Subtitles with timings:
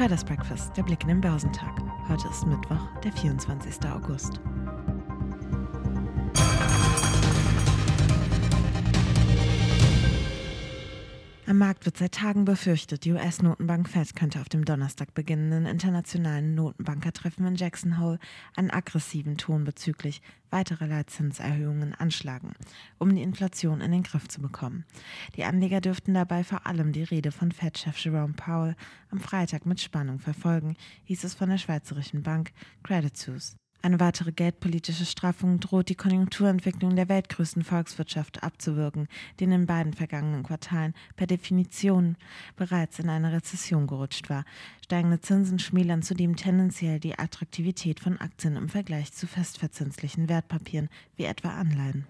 [0.00, 1.78] Traders Breakfast, der Blick in den Börsentag.
[2.08, 3.84] Heute ist Mittwoch, der 24.
[3.84, 4.40] August.
[11.50, 16.54] Am Markt wird seit Tagen befürchtet, die US-Notenbank Fed könnte auf dem Donnerstag beginnenden internationalen
[16.54, 18.20] Notenbankertreffen in Jackson Hole
[18.54, 22.52] einen aggressiven Ton bezüglich weiterer Leitzinserhöhungen anschlagen,
[22.98, 24.84] um die Inflation in den Griff zu bekommen.
[25.34, 28.76] Die Anleger dürften dabei vor allem die Rede von Fed-Chef Jerome Powell
[29.10, 32.52] am Freitag mit Spannung verfolgen, hieß es von der schweizerischen Bank
[32.84, 33.56] Credit Suisse.
[33.82, 39.08] Eine weitere geldpolitische Straffung droht die Konjunkturentwicklung der weltgrößten Volkswirtschaft abzuwirken,
[39.38, 42.16] die in den beiden vergangenen Quartalen per Definition
[42.56, 44.44] bereits in eine Rezession gerutscht war.
[44.84, 51.24] Steigende Zinsen schmälern zudem tendenziell die Attraktivität von Aktien im Vergleich zu festverzinslichen Wertpapieren wie
[51.24, 52.06] etwa Anleihen.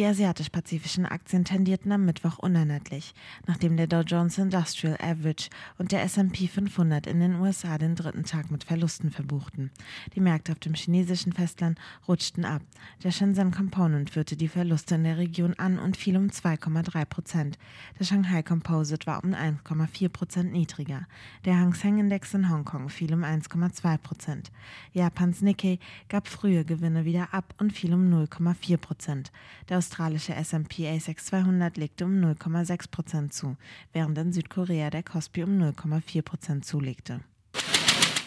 [0.00, 3.12] Die asiatisch-pazifischen Aktien tendierten am Mittwoch uneinheitlich,
[3.46, 8.24] nachdem der Dow Jones Industrial Average und der S&P 500 in den USA den dritten
[8.24, 9.70] Tag mit Verlusten verbuchten.
[10.14, 12.62] Die Märkte auf dem chinesischen Festland rutschten ab.
[13.04, 17.58] Der Shenzhen Component führte die Verluste in der Region an und fiel um 2,3 Prozent.
[17.98, 21.06] Der Shanghai Composite war um 1,4 Prozent niedriger.
[21.44, 24.50] Der Hang Seng Index in Hongkong fiel um 1,2 Prozent.
[24.94, 29.30] Japans Nikkei gab frühe Gewinne wieder ab und fiel um 0,4 Prozent.
[29.68, 33.56] Der australische S&P ASX 200 legte um 0,6 Prozent zu,
[33.92, 37.20] während in Südkorea der Kospi um 0,4 Prozent zulegte.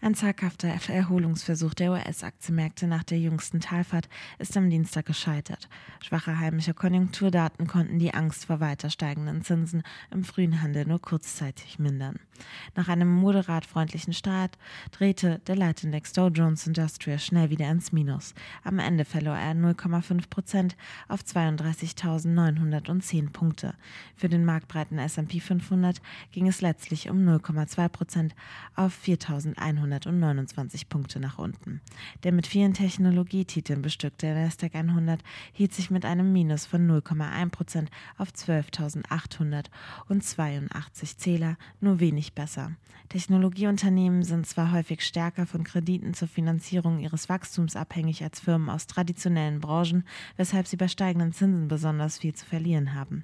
[0.04, 5.70] Ein zaghafter Erholungsversuch der US-Aktienmärkte nach der jüngsten Talfahrt ist am Dienstag gescheitert.
[6.02, 11.80] Schwache heimische Konjunkturdaten konnten die Angst vor weiter steigenden Zinsen im frühen Handel nur kurzzeitig
[11.80, 12.20] mindern.
[12.76, 14.58] Nach einem moderat freundlichen Start
[14.92, 18.34] drehte der Leitindex Dow Jones Industrial schnell wieder ins Minus.
[18.66, 20.76] Am Ende verlor er 0,5 Prozent
[21.08, 23.74] auf 32.910 Punkte.
[24.18, 26.02] Für den marktbreiten S&P 500
[26.34, 28.36] ging es letztlich um 0,2 Prozent
[28.76, 31.82] auf 4.100 229 Punkte nach unten.
[32.24, 35.22] Der mit vielen Technologietiteln bestückte Nasdaq 100
[35.52, 42.72] hielt sich mit einem Minus von 0,1 Prozent auf 12.882 Zähler nur wenig besser.
[43.10, 48.88] Technologieunternehmen sind zwar häufig stärker von Krediten zur Finanzierung ihres Wachstums abhängig als Firmen aus
[48.88, 50.04] traditionellen Branchen,
[50.38, 53.22] weshalb sie bei steigenden Zinsen besonders viel zu verlieren haben.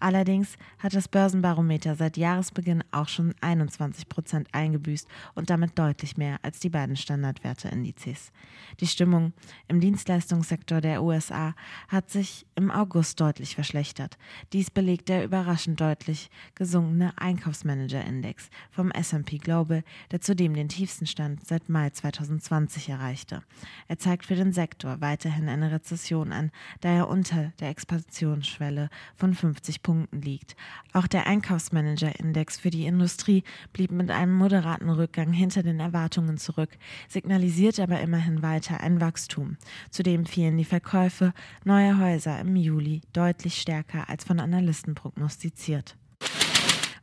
[0.00, 6.16] Allerdings hat das Börsenbarometer seit Jahresbeginn auch schon 21 Prozent eingebüßt und damit deutlich deutlich
[6.16, 8.32] mehr als die beiden Standardwerteindizes.
[8.80, 9.32] Die Stimmung
[9.68, 11.54] im Dienstleistungssektor der USA
[11.88, 14.18] hat sich im August deutlich verschlechtert.
[14.52, 21.46] Dies belegt der überraschend deutlich gesunkene Einkaufsmanager-Index vom S&P Global, der zudem den tiefsten Stand
[21.46, 23.42] seit Mai 2020 erreichte.
[23.88, 26.50] Er zeigt für den Sektor weiterhin eine Rezession an,
[26.80, 30.56] da er unter der Expansionsschwelle von 50 Punkten liegt.
[30.92, 33.42] Auch der Einkaufsmanager-Index für die Industrie
[33.72, 36.70] blieb mit einem moderaten Rückgang hinter den Erwartungen Erwartungen zurück,
[37.08, 39.56] signalisiert aber immerhin weiter ein Wachstum.
[39.90, 41.32] Zudem fielen die Verkäufe
[41.64, 45.96] neuer Häuser im Juli deutlich stärker als von Analysten prognostiziert.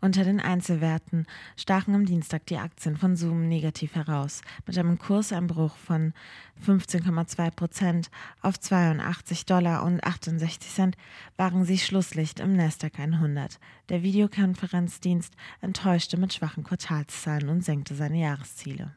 [0.04, 1.26] Unter den Einzelwerten
[1.56, 4.42] stachen am Dienstag die Aktien von Zoom negativ heraus.
[4.68, 6.12] Mit einem Kurseinbruch von
[6.68, 10.98] 15,2 Prozent auf 82 Dollar und 68 Cent
[11.38, 13.62] waren sie Schlusslicht im Nasdaq 100.
[13.88, 18.92] Der Videokonferenzdienst enttäuschte mit schwachen Quartalszahlen und senkte seine Jahresziele.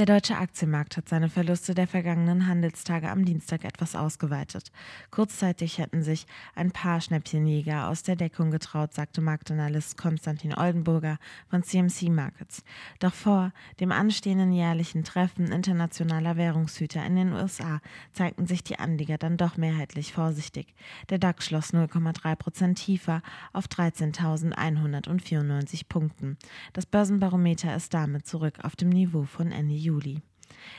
[0.00, 4.72] Der deutsche Aktienmarkt hat seine Verluste der vergangenen Handelstage am Dienstag etwas ausgeweitet.
[5.10, 11.18] Kurzzeitig hätten sich ein paar Schnäppchenjäger aus der Deckung getraut, sagte Marktanalyst Konstantin Oldenburger
[11.50, 12.64] von CMC Markets.
[12.98, 17.82] Doch vor dem anstehenden jährlichen Treffen internationaler Währungshüter in den USA
[18.14, 20.72] zeigten sich die Anleger dann doch mehrheitlich vorsichtig.
[21.10, 23.20] Der DAX schloss 0,3 Prozent tiefer
[23.52, 26.38] auf 13.194 Punkten.
[26.72, 29.89] Das Börsenbarometer ist damit zurück auf dem Niveau von Juli.
[29.90, 30.22] Juli.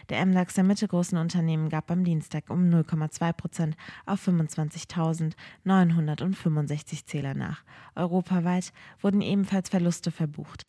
[0.10, 7.66] Der MDAX der mittelgroßen Unternehmen gab am Dienstag um 0,2 Prozent auf 25.965 Zähler nach.
[7.96, 8.72] Europaweit
[9.02, 10.64] wurden ebenfalls Verluste verbucht.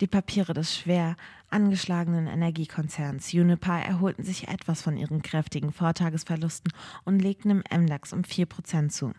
[0.00, 1.14] Die Papiere des schwer
[1.50, 6.72] angeschlagenen Energiekonzerns Uniper erholten sich etwas von ihren kräftigen Vortagesverlusten
[7.04, 9.12] und legten im MDAX um 4% zu.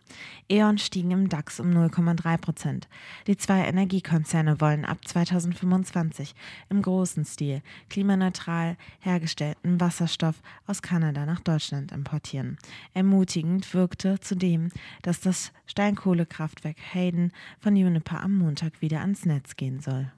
[0.49, 2.83] E.ON stiegen im DAX um 0,3%.
[3.27, 6.33] Die zwei Energiekonzerne wollen ab 2025
[6.69, 12.57] im großen Stil klimaneutral hergestellten Wasserstoff aus Kanada nach Deutschland importieren.
[12.95, 14.69] Ermutigend wirkte zudem,
[15.03, 20.11] dass das Steinkohlekraftwerk Hayden von Uniper am Montag wieder ans Netz gehen soll.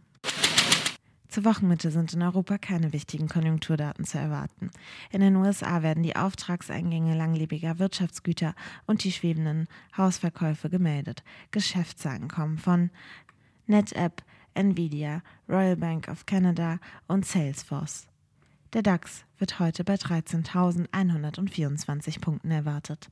[1.33, 4.69] Zur Wochenmitte sind in Europa keine wichtigen Konjunkturdaten zu erwarten.
[5.09, 8.53] In den USA werden die Auftragseingänge langlebiger Wirtschaftsgüter
[8.85, 11.23] und die schwebenden Hausverkäufe gemeldet.
[11.49, 12.91] Geschäftszahlen kommen von
[13.65, 14.21] NetApp,
[14.53, 16.77] Nvidia, Royal Bank of Canada
[17.07, 18.05] und Salesforce.
[18.73, 23.09] Der DAX wird heute bei 13.124 Punkten erwartet.